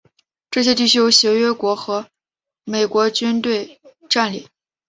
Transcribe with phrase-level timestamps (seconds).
[0.49, 2.07] 这些地区由协约国和
[2.63, 4.47] 美国军队占领。